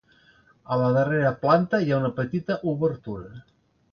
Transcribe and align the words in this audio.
A 0.75 0.77
la 0.83 0.87
darrera 0.95 1.33
planta, 1.43 1.81
hi 1.85 1.93
ha 1.93 1.99
una 2.03 2.11
petita 2.21 2.59
obertura. 2.75 3.45